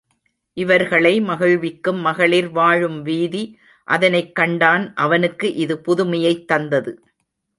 இவர்களை 0.57 1.21
மகிழ்விக்கும் 1.21 1.99
மகளிர் 1.99 2.49
வாழும் 2.49 3.01
வீதி 3.01 3.43
அதனைக் 3.87 4.35
கண்டான் 4.35 4.93
அவனுக்கு 4.95 5.53
இது 5.55 5.77
புதுமையைத் 5.79 6.47
தந்தது. 6.47 6.93